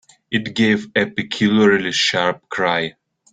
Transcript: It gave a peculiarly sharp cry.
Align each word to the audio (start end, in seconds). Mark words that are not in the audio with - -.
It 0.31 0.55
gave 0.55 0.87
a 0.95 1.05
peculiarly 1.05 1.91
sharp 1.91 2.49
cry. 2.49 2.95